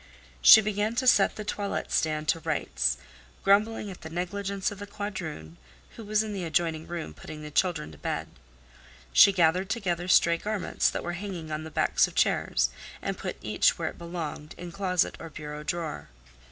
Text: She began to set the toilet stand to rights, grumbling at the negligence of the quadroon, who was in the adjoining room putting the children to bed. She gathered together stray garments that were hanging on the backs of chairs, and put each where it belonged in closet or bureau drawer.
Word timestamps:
She 0.41 0.61
began 0.61 0.95
to 0.95 1.05
set 1.05 1.35
the 1.35 1.43
toilet 1.43 1.91
stand 1.91 2.27
to 2.29 2.39
rights, 2.39 2.97
grumbling 3.43 3.91
at 3.91 4.01
the 4.01 4.09
negligence 4.09 4.71
of 4.71 4.79
the 4.79 4.87
quadroon, 4.87 5.57
who 5.95 6.03
was 6.03 6.23
in 6.23 6.33
the 6.33 6.43
adjoining 6.43 6.87
room 6.87 7.13
putting 7.13 7.43
the 7.43 7.51
children 7.51 7.91
to 7.91 7.99
bed. 7.99 8.27
She 9.13 9.31
gathered 9.31 9.69
together 9.69 10.07
stray 10.07 10.37
garments 10.37 10.89
that 10.89 11.03
were 11.03 11.13
hanging 11.21 11.51
on 11.51 11.65
the 11.65 11.69
backs 11.69 12.07
of 12.07 12.15
chairs, 12.15 12.71
and 12.99 13.15
put 13.15 13.37
each 13.43 13.77
where 13.77 13.89
it 13.89 13.99
belonged 13.99 14.55
in 14.57 14.71
closet 14.71 15.15
or 15.19 15.29
bureau 15.29 15.61
drawer. 15.61 16.09